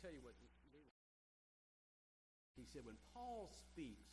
[0.00, 0.34] tell you what
[2.60, 4.12] he said when Paul speaks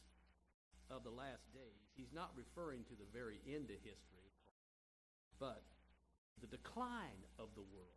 [0.90, 4.31] of the last days, he's not referring to the very end of history,
[5.40, 5.63] but
[6.40, 7.92] the decline of the world.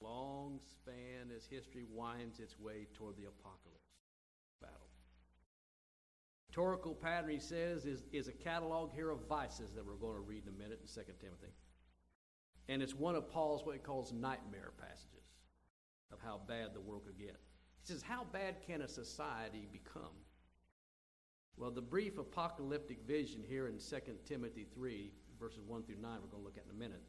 [0.00, 4.00] Long span as history winds its way toward the apocalypse
[4.62, 4.88] battle.
[6.48, 10.20] Rhetorical pattern, he says, is, is a catalog here of vices that we're going to
[10.20, 11.52] read in a minute in 2 Timothy.
[12.68, 15.19] And it's one of Paul's what he calls nightmare passages
[16.12, 17.40] of how bad the world could get.
[17.82, 20.14] He says, How bad can a society become?
[21.56, 26.28] Well, the brief apocalyptic vision here in 2 Timothy 3, verses 1 through 9, we're
[26.28, 27.02] going to look at in a minute,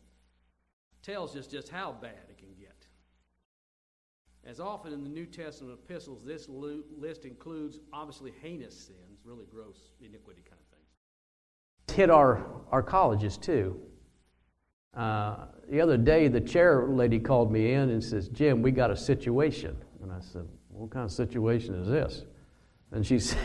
[1.02, 2.88] tells us just how bad it can get.
[4.44, 9.78] As often in the New Testament epistles, this list includes obviously heinous sins, really gross
[10.00, 11.96] iniquity kind of things.
[11.96, 13.80] Hit our, our colleges too.
[14.94, 18.92] Uh, the other day, the chair lady called me in and says, Jim, we got
[18.92, 19.78] a situation.
[20.04, 22.24] And I said, What kind of situation is this?
[22.92, 23.40] And she said,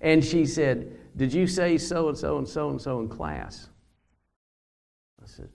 [0.00, 3.68] and she said, Did you say so and so and so and so in class?
[5.22, 5.48] I said,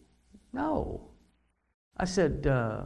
[0.53, 1.09] No.
[1.97, 2.83] I said, uh,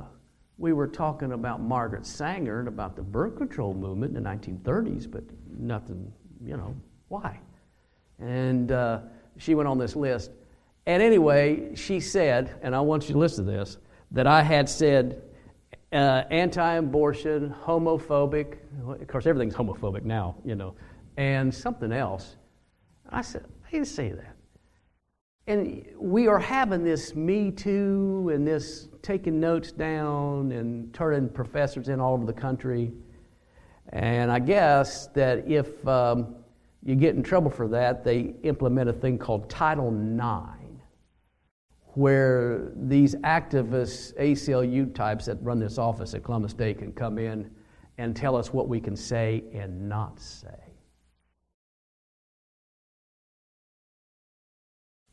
[0.57, 5.09] we were talking about Margaret Sanger and about the birth control movement in the 1930s,
[5.09, 5.23] but
[5.57, 6.11] nothing,
[6.45, 6.75] you know,
[7.07, 7.39] why?
[8.19, 8.99] And uh,
[9.37, 10.31] she went on this list.
[10.85, 13.77] And anyway, she said, and I want you to listen to this,
[14.11, 15.21] that I had said
[15.91, 18.57] uh, anti abortion, homophobic.
[18.87, 20.75] Of course, everything's homophobic now, you know,
[21.17, 22.35] and something else.
[23.09, 24.35] I said, I didn't say that.
[25.47, 31.89] And we are having this Me Too and this taking notes down and turning professors
[31.89, 32.93] in all over the country.
[33.89, 36.35] And I guess that if um,
[36.83, 40.60] you get in trouble for that, they implement a thing called Title IX,
[41.93, 47.49] where these activists, ACLU types that run this office at Columbus State, can come in
[47.97, 50.71] and tell us what we can say and not say.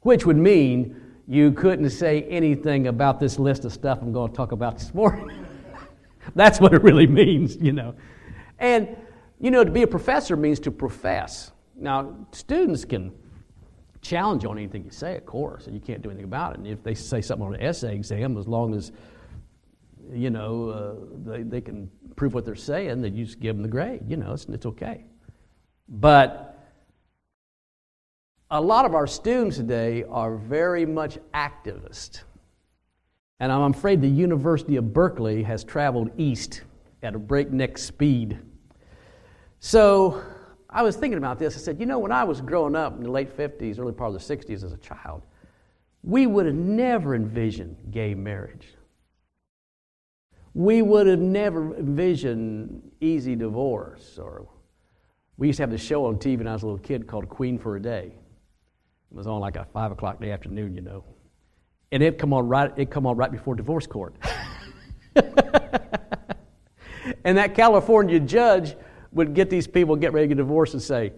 [0.08, 4.36] which would mean you couldn't say anything about this list of stuff I'm going to
[4.36, 5.46] talk about this morning.
[6.34, 7.94] That's what it really means, you know.
[8.58, 8.96] And,
[9.38, 11.52] you know, to be a professor means to profess.
[11.76, 13.12] Now, students can
[14.08, 16.58] challenge on anything you say, of course, and you can't do anything about it.
[16.58, 18.90] And if they say something on an essay exam, as long as,
[20.12, 20.94] you know, uh,
[21.30, 24.02] they, they can prove what they're saying, then you just give them the grade.
[24.08, 25.04] You know, it's, it's okay.
[25.88, 26.58] But
[28.50, 32.22] a lot of our students today are very much activist.
[33.40, 36.62] And I'm afraid the University of Berkeley has traveled east
[37.02, 38.38] at a breakneck speed.
[39.60, 40.22] So
[40.70, 41.56] I was thinking about this.
[41.56, 44.14] I said, you know, when I was growing up in the late 50s, early part
[44.14, 45.22] of the 60s as a child,
[46.02, 48.74] we would have never envisioned gay marriage.
[50.54, 54.18] We would have never envisioned easy divorce.
[54.18, 54.46] Or
[55.38, 57.28] we used to have this show on TV when I was a little kid called
[57.28, 58.12] Queen for a Day.
[59.10, 61.04] It was on like a five o'clock in the afternoon, you know.
[61.92, 64.14] And it come on right it come on right before divorce court.
[67.24, 68.76] and that California judge
[69.18, 71.12] would get these people get ready to get divorced and say,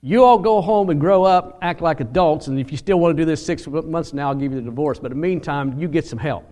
[0.00, 3.16] You all go home and grow up, act like adults, and if you still want
[3.16, 4.98] to do this six months now, I'll give you the divorce.
[4.98, 6.44] But in the meantime, you get some help.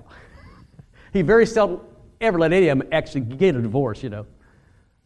[1.14, 1.80] he very seldom
[2.20, 4.26] ever let any of them actually get a divorce, you know.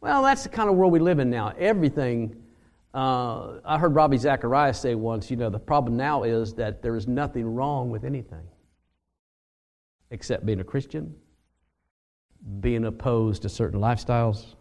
[0.00, 1.52] Well, that's the kind of world we live in now.
[1.58, 2.34] Everything
[2.92, 6.96] uh, I heard Ravi Zacharias say once, you know, the problem now is that there
[6.96, 8.42] is nothing wrong with anything
[10.10, 11.14] except being a Christian,
[12.60, 14.54] being opposed to certain lifestyles,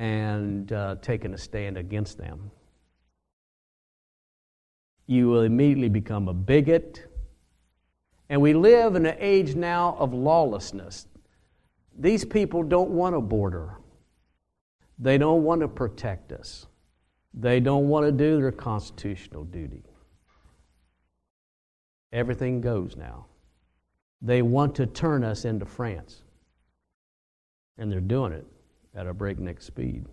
[0.00, 2.50] and uh, taking a stand against them.
[5.06, 7.06] You will immediately become a bigot.
[8.30, 11.06] And we live in an age now of lawlessness.
[11.98, 13.76] These people don't want a border.
[14.98, 16.66] They don't want to protect us.
[17.34, 19.82] They don't want to do their constitutional duty.
[22.10, 23.26] Everything goes now.
[24.22, 26.22] They want to turn us into France.
[27.76, 28.46] And they're doing it
[28.94, 30.06] at a breakneck speed.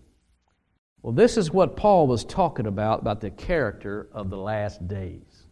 [1.01, 5.47] Well, this is what Paul was talking about, about the character of the last days.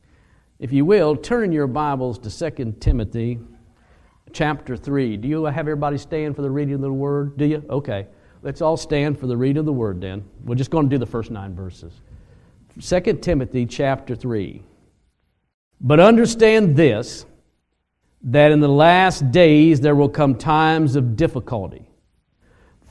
[0.60, 3.40] If you will, turn in your Bibles to 2 Timothy
[4.32, 5.18] chapter 3.
[5.18, 7.38] Do you have everybody stand for the reading of the word?
[7.38, 7.64] Do you?
[7.70, 8.08] Okay.
[8.42, 10.24] Let's all stand for the reading of the word then.
[10.44, 11.94] We're just going to do the first nine verses.
[12.80, 14.62] 2 Timothy chapter 3.
[15.82, 17.26] But understand this
[18.22, 21.88] that in the last days there will come times of difficulty.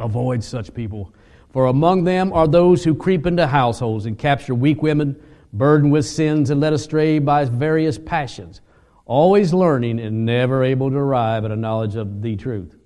[0.00, 1.14] Avoid such people.
[1.50, 5.20] For among them are those who creep into households and capture weak women,
[5.52, 8.60] burdened with sins and led astray by various passions,
[9.06, 12.76] always learning and never able to arrive at a knowledge of the truth.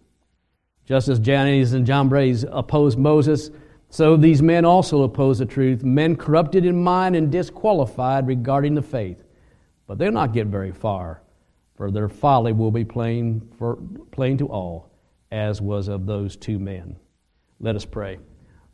[0.84, 3.50] Just as Jannes and Jambres opposed Moses,
[3.90, 8.82] so these men also oppose the truth, men corrupted in mind and disqualified regarding the
[8.82, 9.25] faith.
[9.87, 11.22] But they'll not get very far,
[11.75, 13.78] for their folly will be plain, for,
[14.11, 14.88] plain to all,
[15.30, 16.96] as was of those two men.
[17.60, 18.19] Let us pray.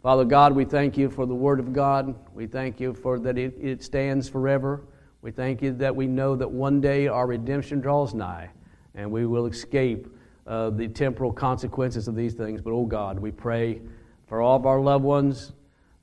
[0.03, 2.15] Father God, we thank you for the Word of God.
[2.35, 4.85] We thank you for that it, it stands forever.
[5.23, 8.51] We thank you that we know that one day our redemption draws nigh
[8.95, 10.07] and we will escape
[10.47, 12.61] uh, the temporal consequences of these things.
[12.61, 13.81] But, oh God, we pray
[14.27, 15.53] for all of our loved ones,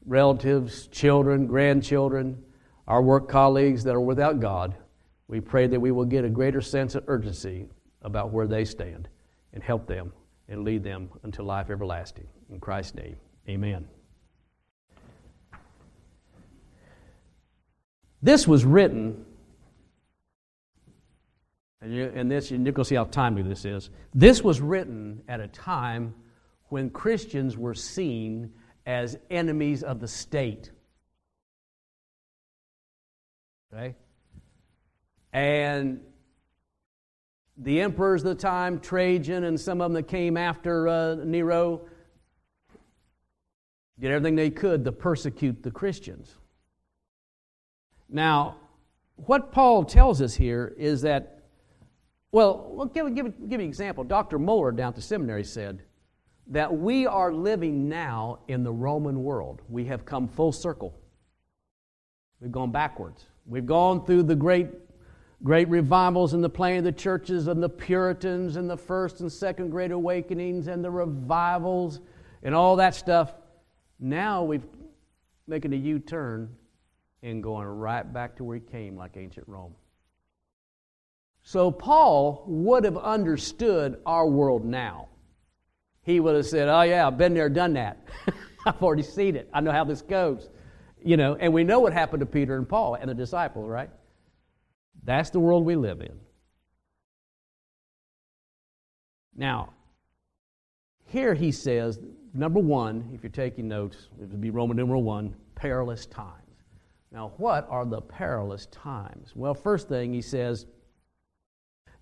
[0.07, 2.43] relatives, children, grandchildren,
[2.87, 4.75] our work colleagues that are without God.
[5.27, 7.67] We pray that we will get a greater sense of urgency
[8.01, 9.07] about where they stand
[9.53, 10.11] and help them
[10.51, 12.27] and lead them unto life everlasting.
[12.51, 13.15] In Christ's name,
[13.47, 13.87] amen.
[18.21, 19.25] This was written,
[21.81, 23.89] and, you, and this, you're going to see how timely this is.
[24.13, 26.13] This was written at a time
[26.67, 28.51] when Christians were seen
[28.85, 30.69] as enemies of the state.
[33.73, 33.95] Okay?
[35.31, 36.01] And
[37.61, 41.81] the emperors of the time, Trajan and some of them that came after uh, Nero,
[43.99, 46.35] did everything they could to persecute the Christians.
[48.09, 48.57] Now,
[49.15, 51.43] what Paul tells us here is that,
[52.31, 54.03] well, give, give, give an example.
[54.03, 54.39] Dr.
[54.39, 55.83] Mohler down at the seminary said
[56.47, 59.61] that we are living now in the Roman world.
[59.69, 60.95] We have come full circle.
[62.39, 63.25] We've gone backwards.
[63.45, 64.69] We've gone through the great,
[65.43, 69.31] great revivals in the planting of the churches and the Puritans and the first and
[69.31, 71.99] second great awakenings and the revivals
[72.43, 73.33] and all that stuff.
[73.99, 74.65] Now we've
[75.47, 76.49] making a U-turn
[77.23, 79.73] and going right back to where he came, like ancient Rome.
[81.43, 85.09] So Paul would have understood our world now.
[86.03, 88.07] He would have said, Oh, yeah, I've been there, done that.
[88.65, 89.49] I've already seen it.
[89.53, 90.49] I know how this goes.
[91.03, 93.89] You know, and we know what happened to Peter and Paul and the disciples, right?
[95.03, 96.19] That's the world we live in.
[99.35, 99.69] Now,
[101.05, 101.99] here he says,
[102.33, 106.35] number one, if you're taking notes, it would be Roman numeral one, perilous times.
[107.11, 109.33] Now, what are the perilous times?
[109.35, 110.65] Well, first thing he says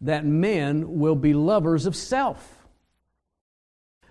[0.01, 2.68] that men will be lovers of self.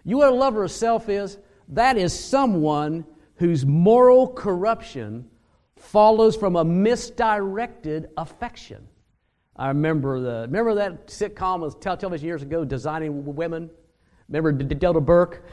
[0.05, 1.39] You know what a lover of self is?
[1.69, 3.05] That is someone
[3.37, 5.29] whose moral corruption
[5.79, 8.87] follows from a misdirected affection.
[9.57, 13.71] I remember the remember that sitcom was television years ago, Designing Women.
[14.29, 15.45] Remember Delta Burke,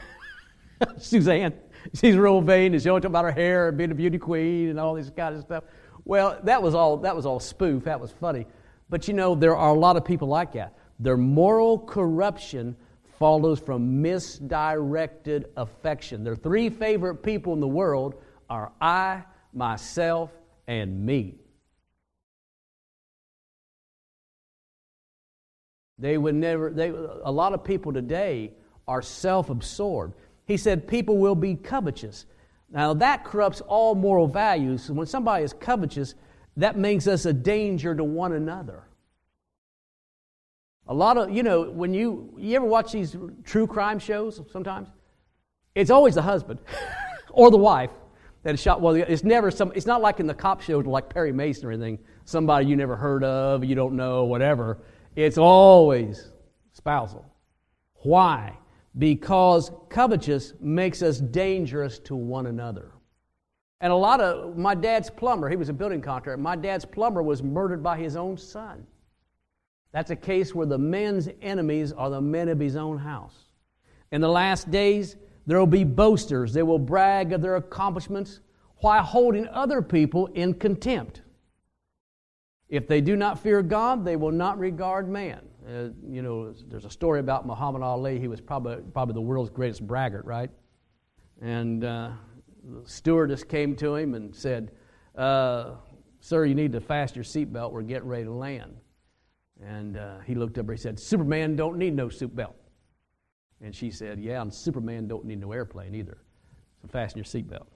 [0.98, 1.54] Suzanne.
[1.94, 4.68] she's real vain and she's always talking about her hair and being a beauty queen
[4.68, 5.64] and all this kind of stuff.
[6.04, 7.84] Well, that was all that was all spoof.
[7.84, 8.46] That was funny.
[8.88, 10.74] But you know, there are a lot of people like that.
[11.00, 12.76] Their moral corruption
[13.18, 16.22] follows from misdirected affection.
[16.22, 18.14] Their three favorite people in the world
[18.48, 19.24] are I,
[19.56, 20.30] myself,
[20.68, 21.36] and me.
[25.98, 28.52] They would never, they, a lot of people today
[28.86, 30.14] are self absorbed.
[30.44, 32.26] He said people will be covetous.
[32.70, 34.90] Now, that corrupts all moral values.
[34.90, 36.14] When somebody is covetous,
[36.56, 38.84] that makes us a danger to one another.
[40.88, 44.88] A lot of, you know, when you, you ever watch these true crime shows sometimes?
[45.74, 46.60] It's always the husband
[47.30, 47.90] or the wife
[48.46, 48.80] that shot.
[48.80, 51.72] Well, it's never some, it's not like in the cop shows like Perry Mason or
[51.72, 54.78] anything, somebody you never heard of, you don't know, whatever.
[55.14, 56.32] It's always
[56.72, 57.24] spousal.
[58.02, 58.56] Why?
[58.98, 62.92] because covetous makes us dangerous to one another.
[63.80, 67.22] And a lot of my dad's plumber, he was a building contractor, my dad's plumber
[67.22, 68.86] was murdered by his own son.
[69.92, 73.34] That's a case where the men's enemies are the men of his own house.
[74.12, 76.52] In the last days, there will be boasters.
[76.52, 78.40] They will brag of their accomplishments
[78.78, 81.22] while holding other people in contempt.
[82.68, 85.40] If they do not fear God, they will not regard man.
[85.66, 88.18] Uh, you know, there's a story about Muhammad Ali.
[88.18, 90.50] He was probably, probably the world's greatest braggart, right?
[91.40, 92.10] And uh,
[92.64, 94.72] the stewardess came to him and said,
[95.16, 95.72] uh,
[96.20, 97.70] Sir, you need to fasten your seatbelt.
[97.70, 98.76] We're getting ready to land.
[99.64, 102.54] And uh, he looked up and he said, Superman don't need no seatbelt.
[103.62, 106.18] And she said, Yeah, and Superman don't need no airplane either.
[106.82, 107.66] So fasten your seatbelt.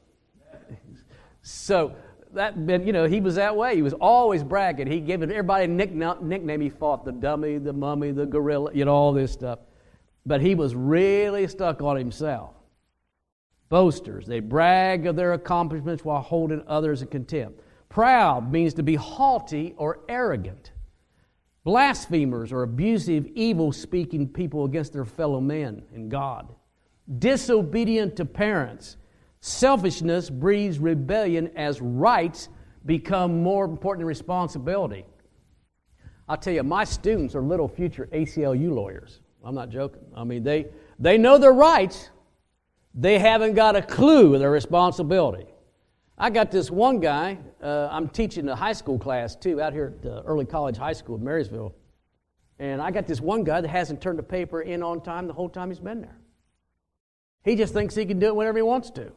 [1.43, 1.95] so
[2.33, 3.75] that you know, he was that way.
[3.75, 4.87] He was always bragging.
[4.87, 6.61] He gave everybody a nickname.
[6.61, 9.59] He fought the dummy, the mummy, the gorilla, you know, all this stuff.
[10.27, 12.55] But he was really stuck on himself.
[13.69, 17.61] Boasters, they brag of their accomplishments while holding others in contempt.
[17.89, 20.73] Proud means to be haughty or arrogant.
[21.65, 26.55] Blasphemers or abusive, evil speaking people against their fellow men and God.
[27.19, 28.97] Disobedient to parents.
[29.41, 32.49] Selfishness breeds rebellion as rights
[32.87, 35.05] become more important than responsibility.
[36.29, 39.21] I'll tell you, my students are little future ACLU lawyers.
[39.43, 40.03] I'm not joking.
[40.15, 40.67] I mean, they,
[40.99, 42.11] they know their rights,
[42.95, 45.47] they haven't got a clue of their responsibility.
[46.23, 49.87] I got this one guy, uh, I'm teaching a high school class too, out here
[49.87, 51.75] at the Early College High School in Marysville.
[52.59, 55.33] And I got this one guy that hasn't turned the paper in on time the
[55.33, 56.19] whole time he's been there.
[57.43, 59.13] He just thinks he can do it whenever he wants to.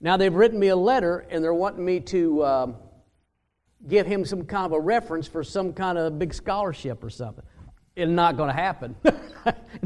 [0.00, 2.76] Now, they've written me a letter and they're wanting me to um,
[3.86, 7.44] give him some kind of a reference for some kind of big scholarship or something.
[7.94, 8.96] It's not going to happen.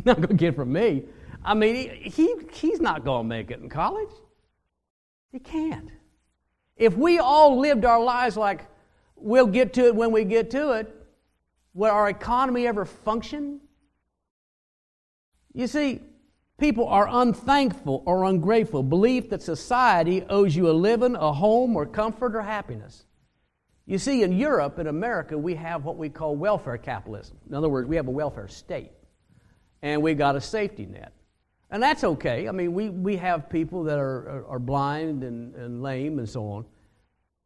[0.07, 1.05] not going to get from me.
[1.45, 4.09] I mean, he, he's not going to make it in college.
[5.33, 5.91] He can't.
[6.77, 8.67] If we all lived our lives like
[9.17, 10.95] we'll get to it when we get to it,
[11.75, 13.61] would our economy ever function?
[15.55, 16.01] You see,
[16.59, 18.83] people are unthankful or ungrateful.
[18.83, 23.05] Belief that society owes you a living, a home, or comfort or happiness.
[23.87, 27.39] You see, in Europe, in America, we have what we call welfare capitalism.
[27.49, 28.93] In other words, we have a welfare state,
[29.83, 31.12] and we got a safety net.
[31.73, 32.49] And that's okay.
[32.49, 36.29] I mean, we, we have people that are, are, are blind and, and lame and
[36.29, 36.67] so on.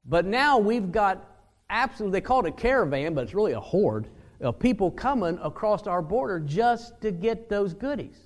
[0.04, 1.24] But now we've got
[1.70, 4.08] absolutely, they call it a caravan, but it's really a horde
[4.40, 8.18] of people coming across our border just to get those goodies.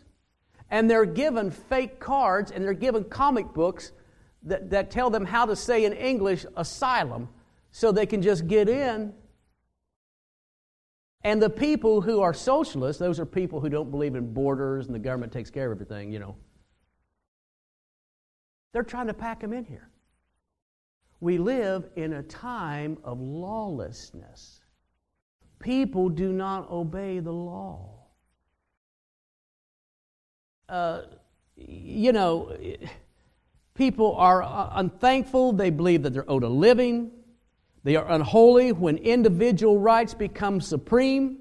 [0.70, 3.92] And they're given fake cards and they're given comic books
[4.44, 7.28] that, that tell them how to say in English asylum
[7.72, 9.12] so they can just get in
[11.22, 14.94] and the people who are socialists, those are people who don't believe in borders and
[14.94, 16.36] the government takes care of everything, you know.
[18.72, 19.90] They're trying to pack them in here.
[21.20, 24.60] We live in a time of lawlessness.
[25.58, 28.06] People do not obey the law.
[30.68, 31.02] Uh,
[31.56, 32.56] you know,
[33.74, 35.52] people are unthankful.
[35.52, 37.10] They believe that they're owed a living.
[37.82, 41.38] They are unholy when individual rights become supreme.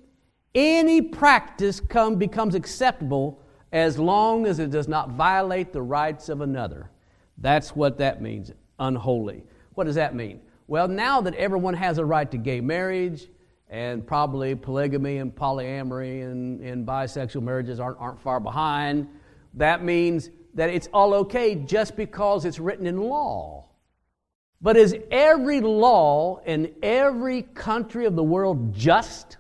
[0.56, 3.42] Any practice come, becomes acceptable
[3.72, 6.90] as long as it does not violate the rights of another.
[7.38, 9.44] That's what that means, unholy.
[9.76, 10.42] What does that mean?
[10.68, 13.28] Well, now that everyone has a right to gay marriage,
[13.70, 19.08] and probably polygamy and polyamory and, and bisexual marriages aren't, aren't far behind,
[19.54, 23.69] that means that it's all okay just because it's written in law.
[24.62, 29.38] But is every law in every country of the world just?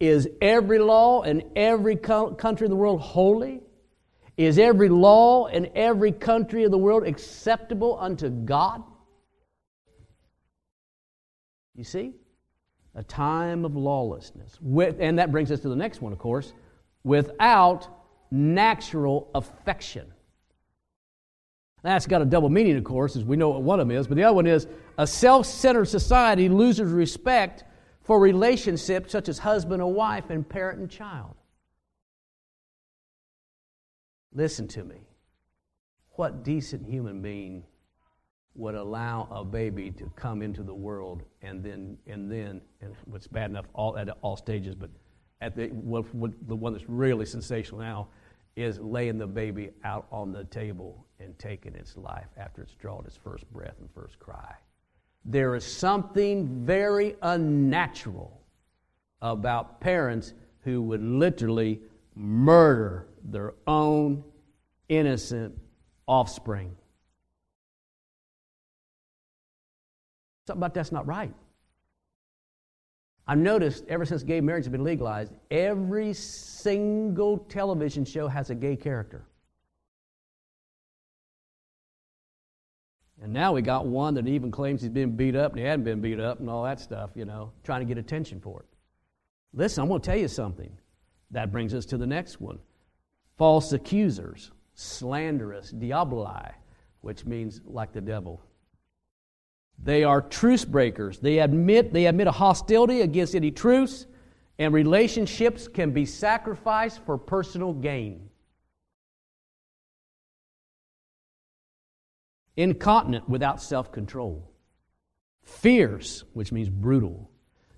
[0.00, 3.60] Is every law in every country of the world holy?
[4.36, 8.82] Is every law in every country of the world acceptable unto God?
[11.74, 12.14] You see?
[12.94, 14.58] A time of lawlessness.
[14.60, 16.52] With, and that brings us to the next one, of course.
[17.02, 17.88] Without
[18.30, 20.12] natural affection.
[21.84, 24.06] That's got a double meaning, of course, as we know what one of them is.
[24.06, 27.64] But the other one is a self centered society loses respect
[28.02, 31.34] for relationships such as husband and wife and parent and child.
[34.32, 34.96] Listen to me.
[36.12, 37.64] What decent human being
[38.54, 43.26] would allow a baby to come into the world and then, and then, and what's
[43.26, 44.88] bad enough all, at all stages, but
[45.42, 48.08] at the, what, what, the one that's really sensational now
[48.56, 53.04] is laying the baby out on the table and taking its life after it's drawn
[53.04, 54.54] its first breath and first cry.
[55.24, 58.40] There is something very unnatural
[59.22, 61.80] about parents who would literally
[62.14, 64.22] murder their own
[64.88, 65.58] innocent
[66.06, 66.76] offspring.
[70.46, 71.32] Something about that's not right.
[73.26, 78.54] I've noticed ever since gay marriage has been legalized, every single television show has a
[78.54, 79.24] gay character.
[83.22, 85.84] And now we got one that even claims he's been beat up and he hadn't
[85.84, 88.66] been beat up and all that stuff, you know, trying to get attention for it.
[89.54, 90.76] Listen, I'm going to tell you something.
[91.30, 92.58] That brings us to the next one
[93.38, 96.52] false accusers, slanderous, diaboli,
[97.00, 98.42] which means like the devil.
[99.82, 101.18] They are truce breakers.
[101.18, 104.06] They admit, they admit a hostility against any truce
[104.58, 108.30] And relationships can be sacrificed for personal gain.
[112.56, 114.48] Incontinent without self control.
[115.42, 117.30] Fierce, which means brutal.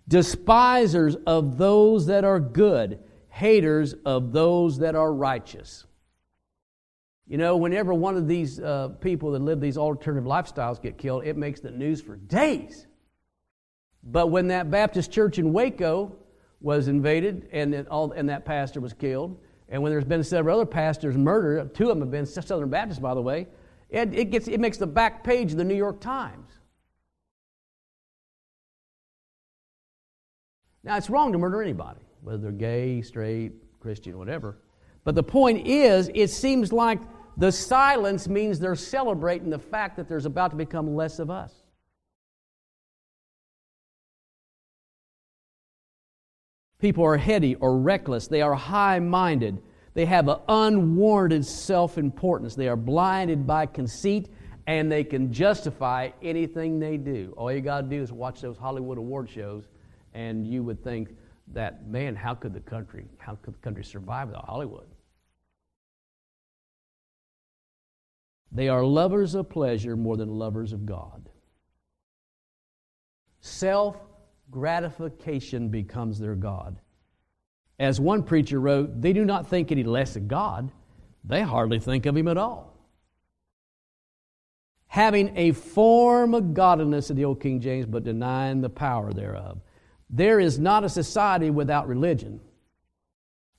[0.07, 3.01] Despisers of those that are good.
[3.31, 5.86] Haters of those that are righteous.
[7.29, 11.25] You know, whenever one of these uh, people that live these alternative lifestyles get killed,
[11.25, 12.87] it makes the news for days.
[14.05, 16.17] But when that Baptist church in Waco
[16.61, 20.61] was invaded and, it, all, and that pastor was killed, and when there's been several
[20.61, 23.49] other pastors murdered, two of them have been Southern Baptists, by the way,
[23.91, 26.53] it, it, gets, it makes the back page of the New York Times.
[30.85, 34.59] Now, it's wrong to murder anybody, whether they're gay, straight, Christian, whatever.
[35.03, 37.01] But the point is, it seems like
[37.37, 41.53] the silence means they're celebrating the fact that there's about to become less of us.
[46.79, 48.29] People are heady or reckless.
[48.29, 49.61] They are high minded.
[49.95, 52.55] They have an unwarranted self importance.
[52.55, 54.29] They are blinded by conceit
[54.67, 57.33] and they can justify anything they do.
[57.37, 59.65] All you got to do is watch those Hollywood award shows
[60.13, 61.11] and you would think
[61.53, 64.87] that, man, how could the country, how could the country survive without Hollywood?
[68.53, 71.29] They are lovers of pleasure more than lovers of God.
[73.41, 73.97] Self
[74.51, 76.79] gratification becomes their God.
[77.79, 80.73] As one preacher wrote, they do not think any less of God,
[81.25, 82.73] they hardly think of Him at all.
[84.87, 89.61] Having a form of godliness in the old King James, but denying the power thereof.
[90.09, 92.41] There is not a society without religion.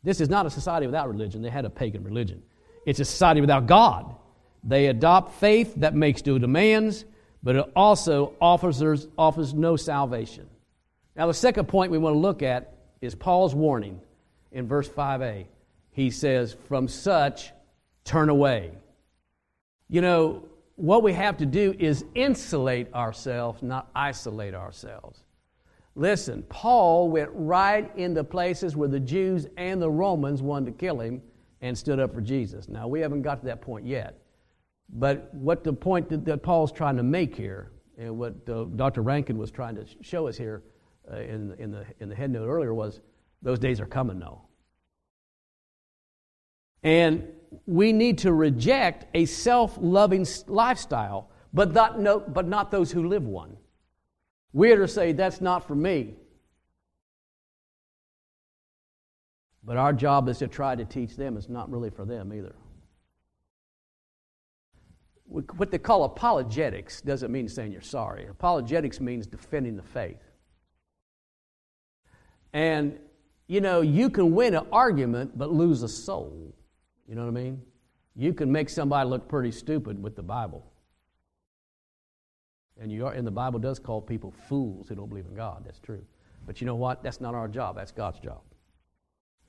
[0.04, 1.42] This is not a society without religion.
[1.42, 2.42] They had a pagan religion.
[2.86, 4.16] It's a society without God.
[4.64, 7.06] They adopt faith that makes no demands,
[7.44, 10.48] but it also offers, offers no salvation.
[11.16, 14.02] Now, the second point we want to look at is Paul's warning
[14.52, 15.46] in verse 5a.
[15.92, 17.52] He says, From such
[18.04, 18.72] turn away.
[19.90, 20.44] You know,
[20.76, 25.24] what we have to do is insulate ourselves, not isolate ourselves.
[25.96, 31.00] Listen, Paul went right into places where the Jews and the Romans wanted to kill
[31.00, 31.22] him
[31.62, 32.70] and stood up for Jesus.
[32.70, 34.20] Now, we haven't got to that point yet.
[34.90, 39.02] But what the point that, that Paul's trying to make here, and what uh, Dr.
[39.02, 40.64] Rankin was trying to show us here
[41.12, 43.02] uh, in, in, the, in the head note earlier, was
[43.42, 44.44] those days are coming now.
[46.84, 47.28] And
[47.66, 53.08] we need to reject a self loving lifestyle, but not, no, but not those who
[53.08, 53.58] live one.
[54.54, 56.16] We are to say, that's not for me.
[59.64, 62.56] But our job is to try to teach them it's not really for them either
[65.28, 68.28] what they call apologetics doesn't mean saying you're sorry.
[68.28, 70.22] Apologetics means defending the faith.
[72.54, 72.98] And,
[73.48, 76.56] you know, you can win an argument but lose a soul.
[77.08, 77.62] You know what I mean?
[78.16, 80.66] You can make somebody look pretty stupid with the Bible.
[82.80, 85.64] And, you are, and the Bible does call people fools who don't believe in God.
[85.66, 86.04] That's true.
[86.46, 87.04] But you know what?
[87.04, 88.42] That's not our job, that's God's job.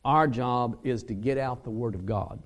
[0.05, 2.43] Our job is to get out the Word of God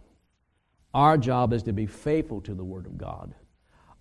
[0.94, 3.34] our job is to be faithful to the Word of God.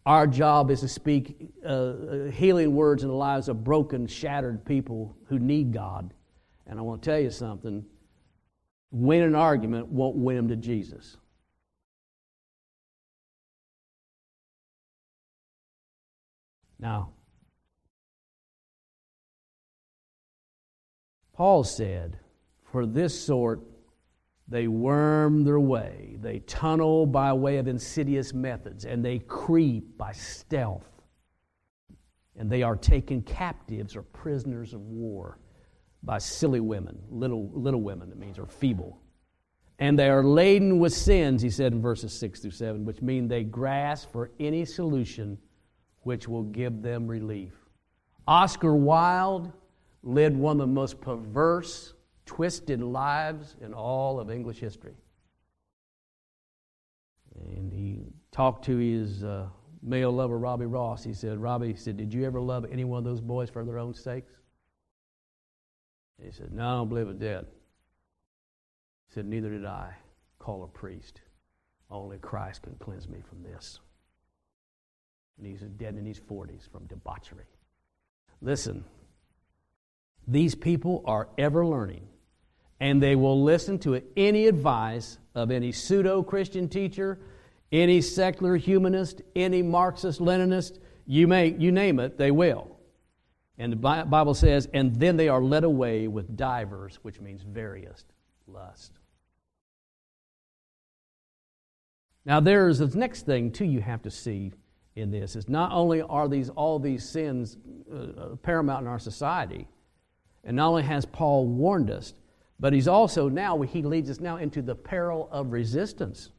[0.06, 4.66] Our job is to speak uh, uh, healing words in the lives of broken, shattered
[4.66, 6.14] people who need God.
[6.66, 7.86] And I want to tell you something
[8.92, 11.18] win an argument won't win them to Jesus.
[16.80, 17.12] Now,
[21.34, 22.18] Paul said,
[22.72, 23.62] For this sort
[24.52, 30.12] they worm their way, they tunnel by way of insidious methods, and they creep by
[30.12, 30.84] stealth.
[32.36, 35.40] And they are taken captives or prisoners of war
[36.04, 39.00] by silly women, little, little women, it means, or feeble.
[39.80, 43.30] And they are laden with sins, he said in verses 6 through 7, which mean
[43.30, 45.38] they grasp for any solution
[46.02, 47.54] which will give them relief.
[48.28, 49.54] Oscar Wilde
[50.04, 51.94] led one of the most perverse
[52.32, 54.96] twisted lives in all of English history.
[57.36, 59.50] And he talked to his uh,
[59.84, 61.04] male lover, Robbie Ross.
[61.04, 63.66] He said, Robbie, he said, Did you ever love any one of those boys for
[63.66, 64.32] their own sakes?
[66.18, 67.46] And he said, No, I don't believe it did.
[69.10, 69.94] He said, Neither did I.
[70.40, 71.20] Call a priest.
[71.90, 73.82] Only Christ can cleanse me from this.
[75.38, 77.50] And he's dead in his 40s from debauchery.
[78.42, 78.86] Listen,
[80.26, 82.08] these people are ever learning
[82.82, 87.20] and they will listen to any advice of any pseudo Christian teacher,
[87.72, 92.80] any secular humanist, any Marxist Leninist, you, may, you name it, they will.
[93.60, 98.04] And the Bible says, and then they are led away with divers, which means various
[98.48, 98.94] lust.
[102.26, 104.54] Now, there's the next thing, too, you have to see
[104.96, 107.58] in this is not only are these all these sins
[107.90, 109.68] uh, uh, paramount in our society,
[110.44, 112.14] and not only has Paul warned us,
[112.62, 116.30] but he's also now he leads us now into the peril of resistance.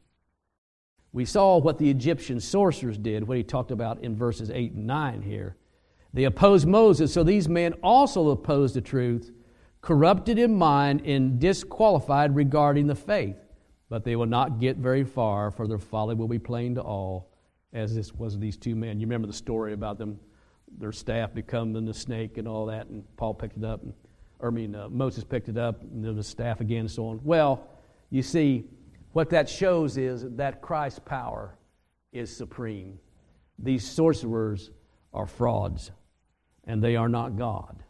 [1.11, 4.87] We saw what the Egyptian sorcerers did, what he talked about in verses 8 and
[4.87, 5.57] 9 here.
[6.13, 9.31] They opposed Moses, so these men also opposed the truth,
[9.81, 13.35] corrupted in mind and disqualified regarding the faith.
[13.89, 17.31] But they will not get very far, for their folly will be plain to all,
[17.73, 18.99] as this was these two men.
[18.99, 20.19] You remember the story about them,
[20.79, 23.93] their staff becoming the snake and all that, and Paul picked it up, and,
[24.43, 27.07] or I mean, uh, Moses picked it up, and then the staff again, and so
[27.07, 27.21] on.
[27.23, 27.65] Well,
[28.09, 28.65] you see,
[29.13, 31.57] what that shows is that Christ's power
[32.11, 32.99] is supreme.
[33.57, 34.69] These sorcerers
[35.13, 35.91] are frauds
[36.65, 37.83] and they are not God.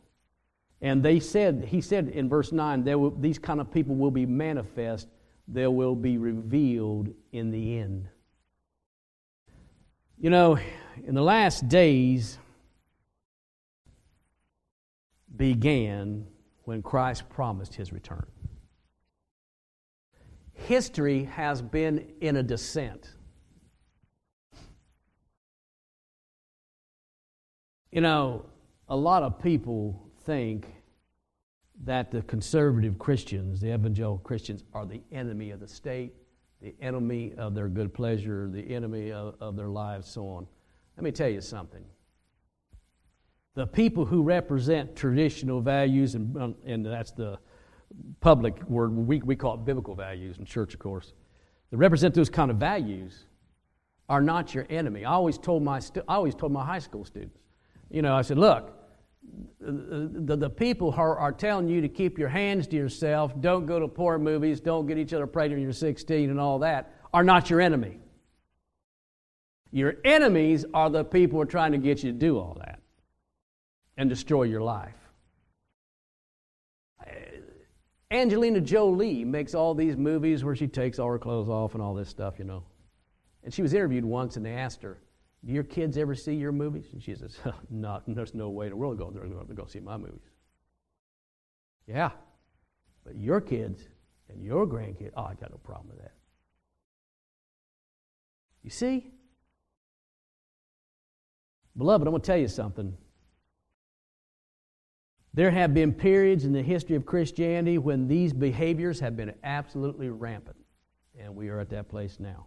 [0.81, 4.11] And they said, he said in verse 9, there will, these kind of people will
[4.11, 5.07] be manifest,
[5.47, 8.07] they will be revealed in the end.
[10.19, 10.57] You know,
[11.05, 12.37] in the last days
[15.35, 16.27] began
[16.63, 18.25] when Christ promised his return.
[20.53, 23.09] History has been in a descent.
[27.91, 28.45] You know,
[28.87, 30.67] a lot of people think
[31.83, 36.13] that the conservative Christians, the evangelical Christians, are the enemy of the state,
[36.61, 40.47] the enemy of their good pleasure, the enemy of, of their lives, so on.
[40.95, 41.83] Let me tell you something.
[43.55, 47.37] The people who represent traditional values, and, um, and that's the
[48.19, 51.13] public word, we, we call it biblical values in church, of course,
[51.69, 53.25] that represent those kind of values
[54.09, 55.05] are not your enemy.
[55.05, 57.37] I always told my, stu- I always told my high school students,
[57.91, 58.73] you know, I said, look,
[59.59, 63.79] the, the people are, are telling you to keep your hands to yourself, don't go
[63.79, 67.23] to porn movies, don't get each other pregnant when you're 16 and all that, are
[67.23, 67.99] not your enemy.
[69.71, 72.82] Your enemies are the people who are trying to get you to do all that
[73.97, 74.95] and destroy your life.
[77.05, 77.11] Uh,
[78.11, 81.93] Angelina Jolie makes all these movies where she takes all her clothes off and all
[81.93, 82.63] this stuff, you know.
[83.43, 84.99] And she was interviewed once and they asked her,
[85.45, 86.85] do your kids ever see your movies?
[86.93, 87.37] And she says,
[87.69, 90.21] no, there's no way in the world they're going to go see my movies.
[91.85, 92.11] Yeah,
[93.03, 93.81] but your kids
[94.29, 96.13] and your grandkids, oh, I got no problem with that.
[98.63, 99.11] You see?
[101.75, 102.95] Beloved, I'm going to tell you something.
[105.35, 110.09] There have been periods in the history of Christianity when these behaviors have been absolutely
[110.09, 110.57] rampant,
[111.19, 112.45] and we are at that place now.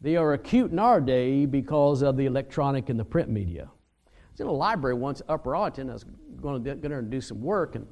[0.00, 3.68] They are acute in our day because of the electronic and the print media.
[4.06, 5.90] I was in a library once, Upper Arlington.
[5.90, 6.06] I was
[6.40, 7.86] going to, do some work, and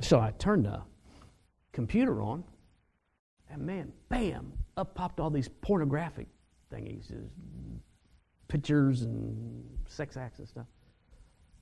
[0.00, 0.82] so I turned the
[1.72, 2.44] computer on,
[3.48, 6.26] and man, bam, up popped all these pornographic
[6.70, 7.10] thingies,
[8.48, 10.66] pictures and sex acts and stuff.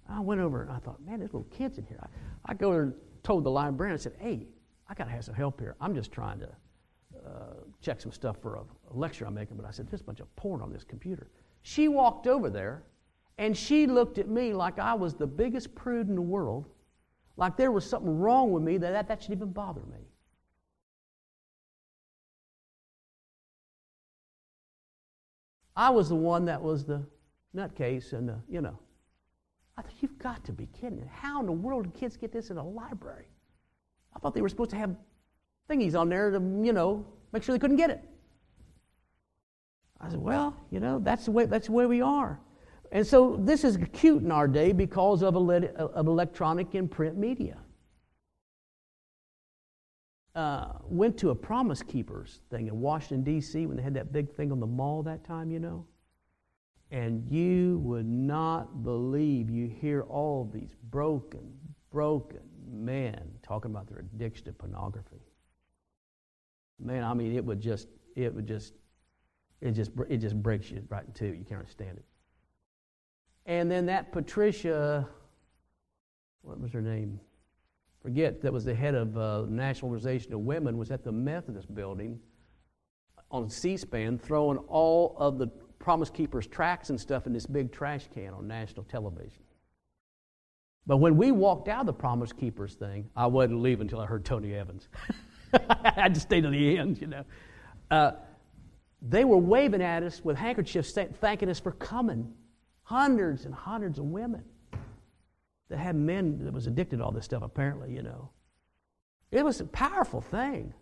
[0.09, 1.99] I went over and I thought, man, there's little kids in here.
[2.03, 4.47] I, I go and told the librarian, I said, hey,
[4.89, 5.77] I got to have some help here.
[5.81, 6.49] I'm just trying to
[7.27, 10.05] uh, check some stuff for a, a lecture I'm making, but I said, there's a
[10.05, 11.31] bunch of porn on this computer.
[11.63, 12.83] She walked over there
[13.39, 16.69] and she looked at me like I was the biggest prude in the world,
[17.37, 20.09] like there was something wrong with me that that, that should even bother me.
[25.75, 27.03] I was the one that was the
[27.57, 28.79] nutcase, and the, you know.
[29.77, 31.09] I thought, you've got to be kidding.
[31.13, 33.27] How in the world did kids get this in a library?
[34.15, 34.95] I thought they were supposed to have
[35.69, 38.03] thingies on there to, you know, make sure they couldn't get it.
[40.01, 42.41] I said, well, you know, that's the way, that's the way we are.
[42.91, 47.57] And so this is acute in our day because of, of electronic and print media.
[50.35, 54.35] Uh, went to a Promise Keepers thing in Washington, D.C., when they had that big
[54.35, 55.87] thing on the mall that time, you know.
[56.93, 61.53] And you would not believe you hear all these broken,
[61.91, 65.23] broken men talking about their addiction to pornography
[66.85, 68.75] man, I mean, it would just, it would just,
[69.61, 71.27] it just, it just breaks you right in two.
[71.27, 72.05] You can't understand it.
[73.47, 75.09] And then that Patricia,
[76.43, 77.21] what was her name?
[78.01, 81.73] Forget, that was the head of uh, National Organization of Women, was at the Methodist
[81.75, 82.19] building
[83.31, 85.47] on C-SPAN throwing all of the
[85.83, 89.43] Promise Keepers tracks and stuff in this big trash can on national television.
[90.87, 94.07] But when we walked out of the Promise Keepers thing, I wasn't leaving until I
[94.07, 94.89] heard Tony Evans.
[95.53, 97.25] I had to stay to the end, you know.
[97.91, 98.13] Uh,
[99.03, 102.33] they were waving at us with handkerchiefs thanking us for coming.
[102.85, 104.45] Hundreds and hundreds of women.
[105.69, 108.31] that had men that was addicted to all this stuff, apparently, you know.
[109.31, 110.73] It was a powerful thing.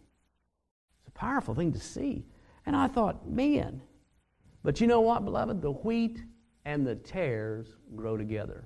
[1.01, 2.27] It's a powerful thing to see.
[2.67, 3.81] And I thought, man.
[4.63, 5.63] But you know what, beloved?
[5.63, 6.23] The wheat
[6.65, 8.65] and the tares grow together.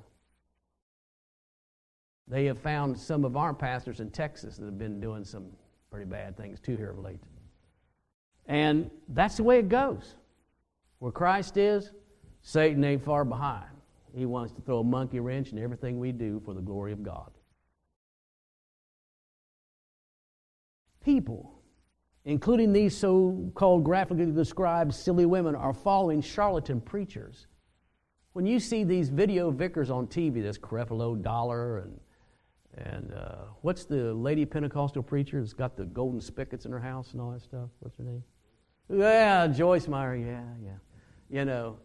[2.27, 5.47] They have found some of our pastors in Texas that have been doing some
[5.91, 7.21] pretty bad things too here of late.
[8.47, 10.17] And that's the way it goes.
[10.99, 11.91] Where Christ is,
[12.43, 13.71] Satan ain't far behind.
[14.15, 17.03] He wants to throw a monkey wrench in everything we do for the glory of
[17.03, 17.31] God.
[21.05, 21.54] People,
[22.25, 27.47] including these so called graphically described silly women, are following charlatan preachers.
[28.33, 32.01] When you see these video vicars on TV, this Creflo Dollar and
[32.77, 37.13] and uh, what's the lady Pentecostal preacher that's got the golden spigots in her house
[37.13, 37.69] and all that stuff?
[37.79, 38.25] What's her name?
[38.93, 40.17] Yeah, Joyce Meyer.
[40.17, 40.71] Yeah, yeah.
[41.31, 41.79] You know,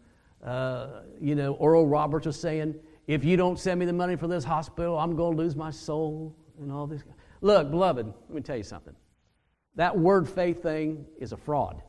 [0.44, 2.74] uh, you know, Oral Roberts was saying,
[3.06, 5.70] if you don't send me the money for this hospital, I'm going to lose my
[5.70, 7.02] soul and all this.
[7.40, 8.94] Look, beloved, let me tell you something.
[9.80, 11.80] That word faith thing is a fraud.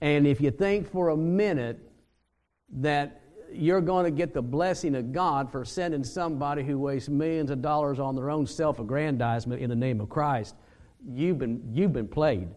[0.00, 1.78] And if you think for a minute
[2.78, 7.52] that you're going to get the blessing of God for sending somebody who wastes millions
[7.52, 10.56] of dollars on their own self aggrandizement in the name of Christ,
[11.08, 12.48] you've been, you've been played.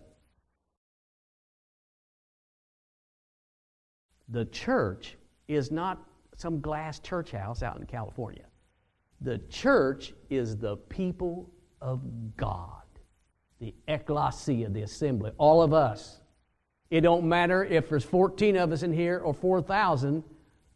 [4.29, 5.17] The church
[5.47, 6.03] is not
[6.35, 8.45] some glass church house out in California.
[9.21, 12.01] The church is the people of
[12.37, 12.81] God,
[13.59, 16.21] the ecclesia, the assembly, all of us.
[16.89, 20.23] It don't matter if there's 14 of us in here or 4,000,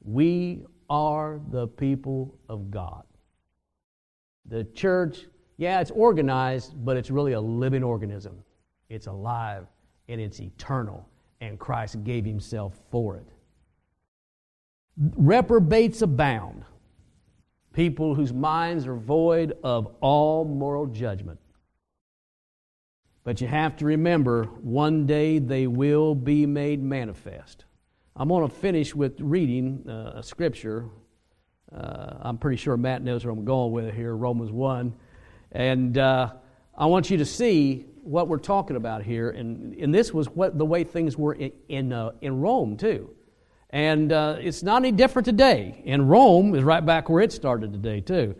[0.02, 3.04] we are the people of God.
[4.46, 5.26] The church,
[5.58, 8.43] yeah, it's organized, but it's really a living organism.
[8.89, 9.65] It's alive
[10.10, 11.08] and it's eternal,
[11.41, 13.26] and Christ gave himself for it.
[14.98, 16.65] Reprobates abound,
[17.72, 21.39] people whose minds are void of all moral judgment.
[23.24, 27.66] But you have to remember, one day they will be made manifest.
[28.16, 30.86] I'm going to finish with reading uh, a scripture.
[31.74, 34.94] Uh, I'm pretty sure Matt knows where I'm going with it here, Romans 1.
[35.54, 36.34] And uh,
[36.78, 39.30] I want you to see what we're talking about here.
[39.30, 43.10] And, and this was what the way things were in, in, uh, in Rome, too.
[43.70, 45.82] And uh, it's not any different today.
[45.86, 48.36] And Rome is right back where it started today, too.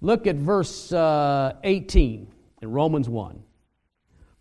[0.00, 3.42] Look at verse uh, 18 in Romans 1.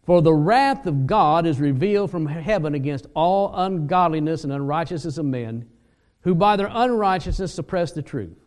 [0.07, 5.25] For the wrath of God is revealed from heaven against all ungodliness and unrighteousness of
[5.25, 5.67] men,
[6.21, 8.37] who by their unrighteousness suppress the truth.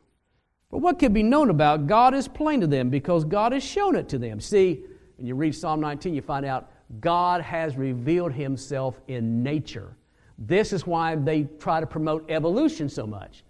[0.70, 3.94] But what can be known about God is plain to them, because God has shown
[3.94, 4.40] it to them.
[4.40, 4.84] See,
[5.18, 9.94] when you read Psalm 19, you find out God has revealed himself in nature.
[10.38, 13.44] This is why they try to promote evolution so much.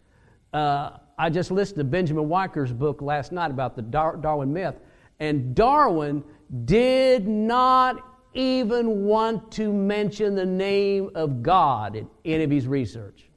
[0.52, 4.80] Uh, I just listened to Benjamin Wiker's book last night about the Dar- Darwin myth,
[5.20, 6.24] and Darwin
[6.64, 13.28] did not even want to mention the name of God in any of his research.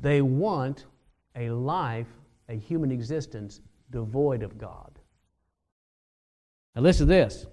[0.00, 0.86] They want
[1.34, 2.08] a life,
[2.48, 4.98] a human existence devoid of God.
[6.74, 7.46] Now, listen to this.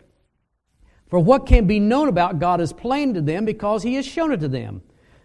[1.07, 4.31] For what can be known about God is plain to them because he has shown
[4.31, 4.81] it to them.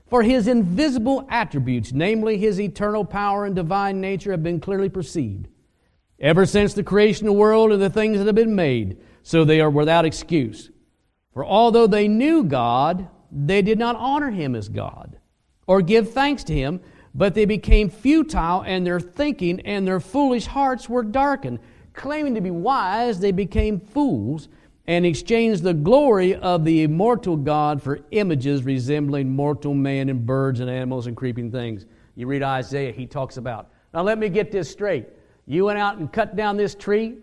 [0.08, 5.48] For his invisible attributes, namely his eternal power and divine nature, have been clearly perceived
[6.20, 9.44] ever since the creation of the world and the things that have been made, so
[9.44, 10.70] they are without excuse.
[11.32, 15.18] For although they knew God, they did not honor him as God
[15.66, 16.80] or give thanks to him,
[17.14, 21.58] but they became futile and their thinking and their foolish hearts were darkened.
[21.92, 24.48] Claiming to be wise, they became fools
[24.86, 30.60] and exchanged the glory of the immortal God for images resembling mortal man and birds
[30.60, 31.86] and animals and creeping things.
[32.14, 33.70] You read Isaiah, he talks about.
[33.92, 35.08] Now, let me get this straight.
[35.46, 37.18] You went out and cut down this tree,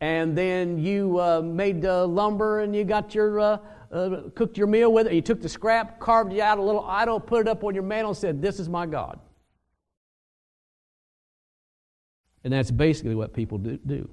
[0.00, 3.58] and then you uh, made uh, lumber and you got your, uh,
[3.90, 5.12] uh cooked your meal with it.
[5.12, 7.82] You took the scrap, carved you out a little idol, put it up on your
[7.82, 9.18] mantle, and said, This is my God.
[12.44, 13.78] And that's basically what people do.
[13.84, 14.08] do.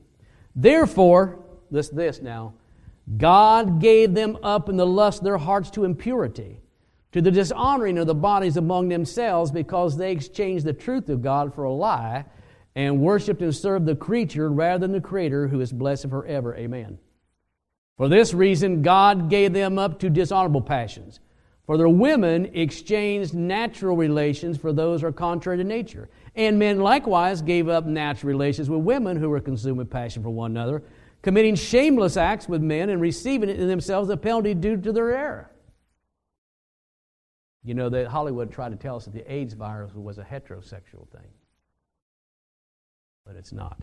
[0.56, 2.54] Therefore, listen this now
[3.18, 6.62] God gave them up in the lust of their hearts to impurity,
[7.12, 11.54] to the dishonoring of the bodies among themselves, because they exchanged the truth of God
[11.54, 12.26] for a lie,
[12.76, 16.56] and worshiped and served the creature rather than the Creator, who is blessed forever.
[16.56, 16.98] Amen.
[17.98, 21.20] For this reason, God gave them up to dishonorable passions.
[21.66, 26.10] For their women exchanged natural relations for those who are contrary to nature.
[26.36, 30.32] And men likewise gave up natural relations with women who were consumed with passion for
[30.32, 30.84] one another
[31.22, 35.52] committing shameless acts with men and receiving in themselves the penalty due to their error.
[37.64, 41.08] You know that Hollywood tried to tell us that the AIDS virus was a heterosexual
[41.12, 41.30] thing,
[43.26, 43.82] but it's not.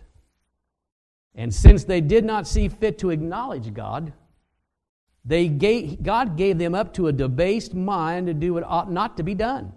[1.35, 4.13] And since they did not see fit to acknowledge God,
[5.25, 9.17] they gave, God gave them up to a debased mind to do what ought not
[9.17, 9.73] to be done.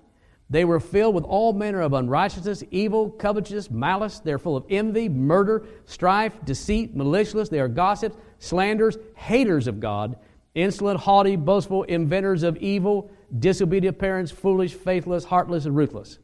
[0.48, 4.18] They were filled with all manner of unrighteousness, evil, covetousness, malice.
[4.18, 7.48] They're full of envy, murder, strife, deceit, malicious.
[7.48, 10.16] They are gossips, slanders, haters of God,
[10.54, 16.18] insolent, haughty, boastful, inventors of evil, disobedient parents, foolish, faithless, heartless, and ruthless.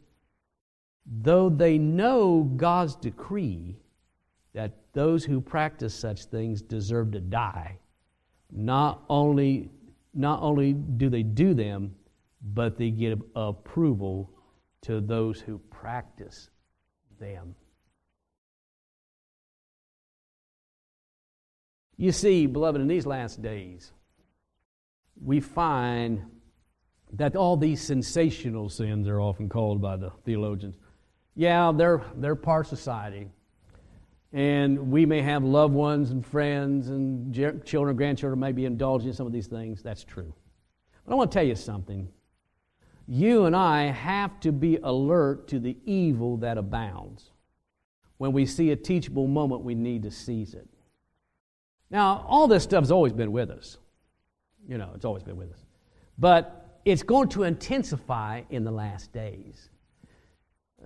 [1.11, 3.77] Though they know God's decree
[4.53, 7.79] that those who practice such things deserve to die,
[8.51, 9.71] not only,
[10.13, 11.95] not only do they do them,
[12.43, 14.31] but they give approval
[14.83, 16.51] to those who practice
[17.19, 17.55] them.
[21.97, 23.93] You see, beloved, in these last days,
[25.21, 26.23] we find
[27.15, 30.77] that all these sensational sins are often called by the theologians.
[31.39, 33.29] Yeah, they're, they're part of society.
[34.33, 37.33] And we may have loved ones and friends and
[37.65, 39.81] children, grandchildren may be indulging in some of these things.
[39.81, 40.35] That's true.
[41.07, 42.09] But I want to tell you something.
[43.07, 47.31] You and I have to be alert to the evil that abounds.
[48.17, 50.67] When we see a teachable moment, we need to seize it.
[51.89, 53.79] Now, all this stuff has always been with us.
[54.69, 55.65] You know, it's always been with us.
[56.19, 59.71] But it's going to intensify in the last days.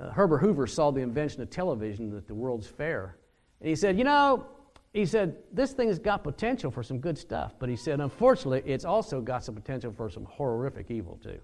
[0.02, 3.16] Uh, Herbert Hoover saw the invention of television at the World's Fair
[3.60, 4.46] and he said, You know,
[4.92, 8.62] he said, this thing has got potential for some good stuff, but he said, unfortunately,
[8.70, 11.38] it's also got some potential for some horrific evil too.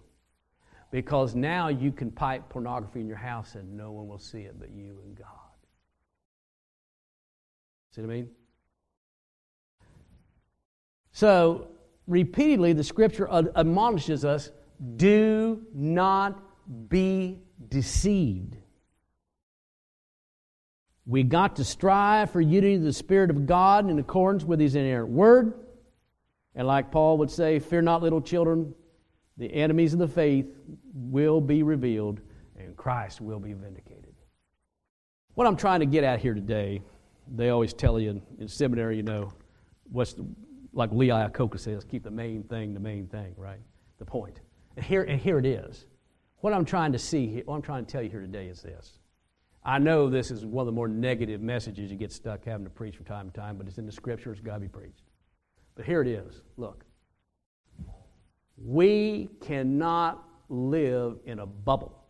[0.90, 4.58] Because now you can pipe pornography in your house and no one will see it
[4.58, 5.28] but you and God.
[7.94, 8.28] See what I mean?
[11.12, 11.68] So,
[12.06, 14.50] repeatedly, the scripture admonishes us
[14.96, 16.40] do not
[16.88, 18.56] be deceived.
[21.06, 24.74] We got to strive for unity of the Spirit of God in accordance with His
[24.74, 25.54] inerrant Word.
[26.54, 28.74] And like Paul would say, fear not, little children,
[29.36, 30.46] the enemies of the faith
[30.92, 32.20] will be revealed,
[32.58, 34.14] and Christ will be vindicated.
[35.34, 36.82] What I'm trying to get at here today,
[37.34, 39.32] they always tell you in, in seminary, you know,
[39.90, 40.26] what's the,
[40.72, 43.60] like Lee Iacocca says, keep the main thing the main thing, right?
[43.98, 44.40] The point.
[44.76, 45.86] And here, and here it is.
[46.40, 48.62] What I'm trying to see, here, what I'm trying to tell you here today is
[48.62, 48.98] this.
[49.64, 52.70] I know this is one of the more negative messages you get stuck having to
[52.70, 55.02] preach from time to time, but it's in the scripture, it's got to be preached.
[55.74, 56.42] But here it is.
[56.56, 56.84] Look.
[58.56, 62.04] We cannot live in a bubble.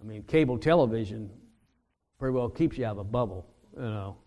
[0.00, 1.30] I mean, cable television
[2.18, 4.18] pretty well keeps you out of a bubble, you know.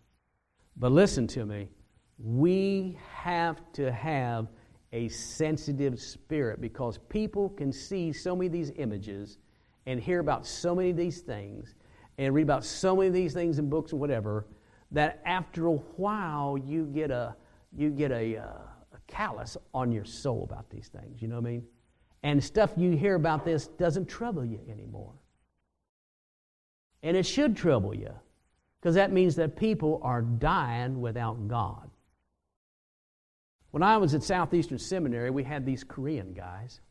[0.77, 1.69] But listen to me.
[2.17, 4.47] We have to have
[4.91, 9.37] a sensitive spirit because people can see so many of these images
[9.85, 11.75] and hear about so many of these things
[12.17, 14.45] and read about so many of these things in books and whatever
[14.91, 17.35] that after a while you get a
[17.71, 21.47] you get a, uh, a callous on your soul about these things you know what
[21.47, 21.63] i mean?
[22.23, 25.13] And stuff you hear about this doesn't trouble you anymore.
[27.01, 28.11] And it should trouble you
[28.81, 31.88] because that means that people are dying without god
[33.71, 36.81] when i was at southeastern seminary we had these korean guys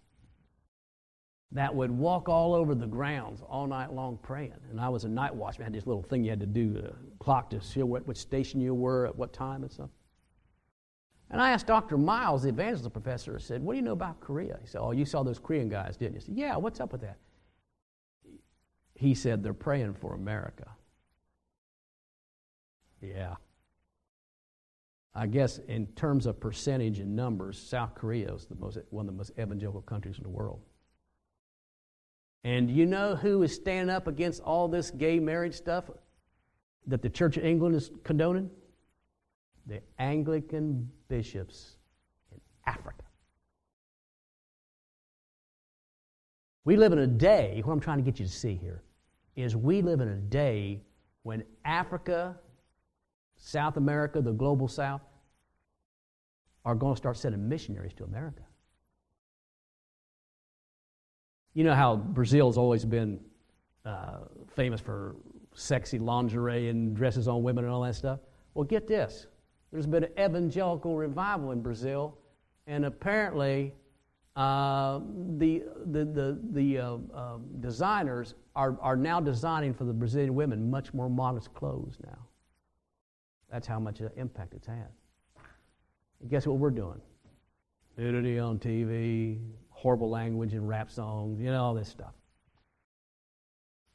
[1.52, 4.52] that would walk all over the grounds all night long praying.
[4.70, 5.64] And I was a night watchman.
[5.64, 8.60] I had this little thing you had to do, a clock to see what, station
[8.60, 9.88] you were at what time and stuff.
[11.30, 11.96] And I asked Dr.
[11.98, 14.58] Miles, the evangelism professor, I said, What do you know about Korea?
[14.60, 16.20] He said, Oh, you saw those Korean guys, didn't you?
[16.20, 17.18] I said, Yeah, what's up with that?
[18.94, 20.68] He said, They're praying for America.
[23.02, 23.36] Yeah.
[25.14, 29.12] I guess in terms of percentage and numbers, South Korea is the most, one of
[29.12, 30.60] the most evangelical countries in the world.
[32.44, 35.90] And you know who is standing up against all this gay marriage stuff
[36.86, 38.50] that the Church of England is condoning?
[39.66, 41.76] The Anglican bishops
[42.32, 43.02] in Africa.
[46.64, 48.82] We live in a day, what I'm trying to get you to see here
[49.36, 50.82] is we live in a day
[51.22, 52.38] when Africa,
[53.38, 55.00] South America, the global South,
[56.64, 58.42] are going to start sending missionaries to America.
[61.54, 63.20] You know how Brazil's always been
[63.84, 64.18] uh,
[64.54, 65.16] famous for
[65.54, 68.20] sexy lingerie and dresses on women and all that stuff?
[68.54, 69.26] Well, get this.
[69.72, 72.18] There's been an evangelical revival in Brazil,
[72.66, 73.72] and apparently
[74.36, 75.00] uh,
[75.36, 80.70] the, the, the, the uh, uh, designers are, are now designing for the Brazilian women
[80.70, 82.27] much more modest clothes now.
[83.50, 84.88] That's how much impact it's had.
[86.20, 87.00] And guess what we're doing?
[87.96, 89.38] Nudity on TV,
[89.70, 92.12] horrible language and rap songs, you know, all this stuff.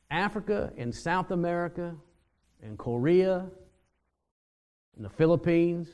[0.10, 1.96] Africa and South America
[2.62, 3.46] and Korea
[4.96, 5.90] and the Philippines,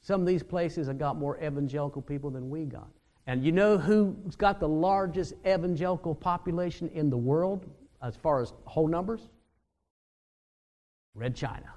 [0.00, 2.88] some of these places have got more evangelical people than we got.
[3.26, 7.66] And you know who's got the largest evangelical population in the world
[8.02, 9.28] as far as whole numbers?
[11.14, 11.75] Red China.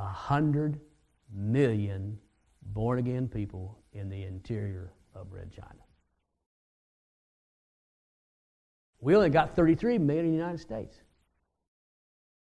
[0.00, 0.80] A hundred
[1.30, 2.18] million
[2.62, 5.84] born again people in the interior of Red China.
[9.02, 10.96] We only got 33 million in the United States.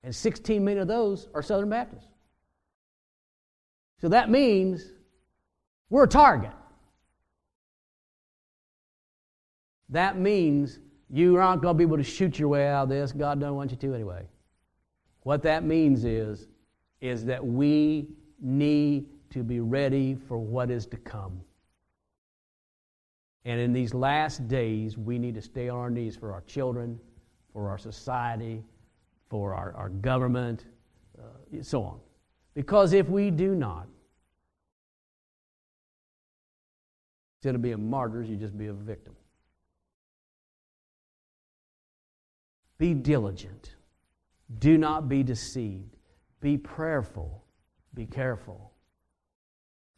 [0.04, 2.08] And 16 million of those are Southern Baptists.
[4.00, 4.86] So that means
[5.90, 6.54] we're a target.
[9.90, 10.80] That means
[11.10, 13.12] you aren't going to be able to shoot your way out of this.
[13.12, 14.26] God doesn't want you to anyway.
[15.24, 16.48] What that means is,
[17.02, 18.08] is that we
[18.40, 21.42] need to be ready for what is to come.
[23.44, 27.00] And in these last days, we need to stay on our knees for our children,
[27.52, 28.64] for our society,
[29.30, 30.66] for our, our government,
[31.18, 32.00] uh, so on.
[32.54, 33.88] Because if we do not,
[37.40, 39.16] instead of being martyrs, you just be a victim.
[42.78, 43.76] Be diligent.
[44.60, 45.96] Do not be deceived.
[46.42, 47.44] Be prayerful.
[47.94, 48.72] Be careful.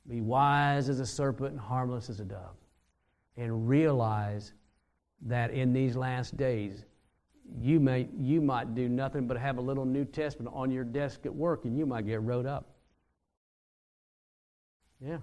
[0.07, 2.57] Be wise as a serpent and harmless as a dove.
[3.37, 4.53] And realize
[5.21, 6.85] that in these last days,
[7.59, 11.25] you, may, you might do nothing but have a little New Testament on your desk
[11.25, 12.69] at work and you might get wrote up.
[14.99, 15.17] Yeah.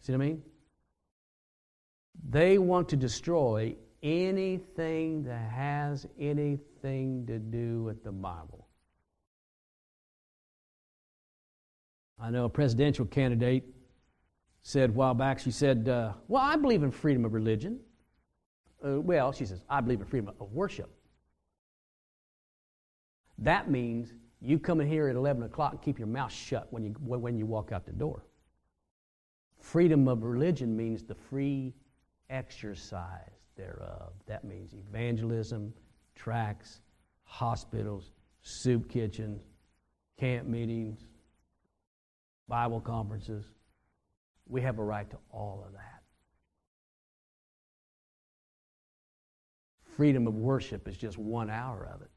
[0.00, 0.42] See what I mean?
[2.28, 8.66] They want to destroy anything that has anything to do with the Bible.
[12.20, 13.64] I know a presidential candidate
[14.62, 17.80] said a while back, she said, uh, Well, I believe in freedom of religion.
[18.84, 20.90] Uh, well, she says, I believe in freedom of worship.
[23.38, 26.84] That means you come in here at 11 o'clock and keep your mouth shut when
[26.84, 28.24] you, when you walk out the door.
[29.58, 31.74] Freedom of religion means the free
[32.28, 34.12] exercise thereof.
[34.26, 35.72] That means evangelism,
[36.14, 36.80] tracts,
[37.24, 38.12] hospitals,
[38.42, 39.42] soup kitchens,
[40.18, 41.06] camp meetings,
[42.50, 43.44] Bible conferences.
[44.46, 46.02] We have a right to all of that.
[49.96, 52.10] Freedom of worship is just one hour of it.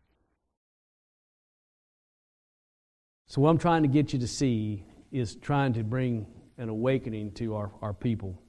[3.28, 6.26] So, what I'm trying to get you to see is trying to bring
[6.58, 8.42] an awakening to our, our people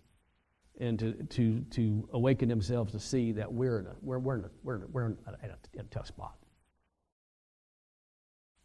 [0.80, 4.50] and to, to, to awaken themselves to see that we're in a, we're, in a,
[4.62, 5.16] we're in
[5.78, 6.36] a tough spot.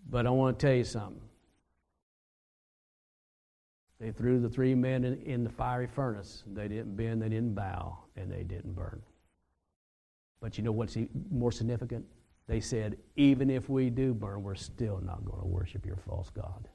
[0.09, 1.28] But I want to tell you something.
[3.99, 6.43] They threw the three men in, in, the fiery furnace.
[6.47, 9.01] They didn't bend, they didn't bow, and they didn't burn.
[10.39, 10.97] But you know what's
[11.29, 12.05] more significant?
[12.47, 16.29] They said, even if we do burn, we're still not going to worship your false
[16.29, 16.67] God.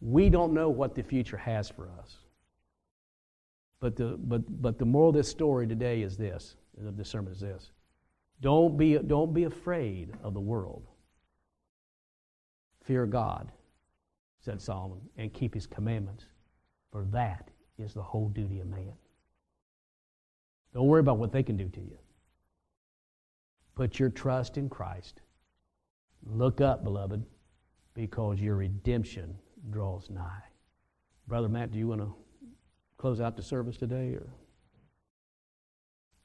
[0.00, 2.16] We don't know what the future has for us.
[3.78, 7.08] But the, but, but the moral of this story today is this, and of this
[7.08, 7.70] sermon is this.
[8.40, 10.86] Don't be, don't be afraid of the world.
[12.84, 13.52] Fear God,
[14.40, 16.24] said Solomon, and keep his commandments,
[16.90, 18.92] for that is the whole duty of man.
[20.72, 21.98] Don't worry about what they can do to you.
[23.74, 25.20] Put your trust in Christ.
[26.24, 27.24] Look up, beloved,
[27.94, 29.36] because your redemption
[29.70, 30.42] draws nigh.
[31.26, 32.14] Brother Matt, do you want to
[32.98, 34.26] close out the service today or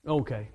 [0.08, 0.50] okay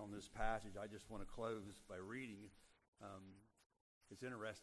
[0.00, 2.48] on this passage i just want to close by reading
[3.02, 3.22] um,
[4.10, 4.40] it's interesting